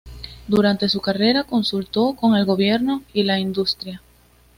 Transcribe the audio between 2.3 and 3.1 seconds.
el gobierno